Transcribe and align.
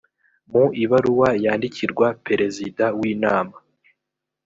mu 0.51 0.63
ibaruwa 0.83 1.29
yandikirwa 1.43 2.07
perezida 2.25 2.85
w 2.99 3.01
inama 3.13 3.55